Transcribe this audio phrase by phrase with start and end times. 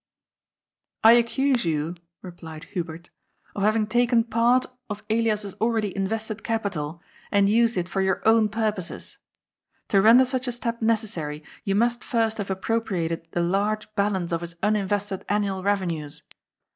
[1.03, 1.93] "I accuse you,"
[2.23, 3.11] replied Hubert,"
[3.55, 8.49] of having taken part of Elias's already invested capital, and used it for your own
[8.49, 9.19] purposes.
[9.89, 14.41] To render such a step necessary, you must first have appropriated the large balance of
[14.41, 16.23] his uninvested annual revenues.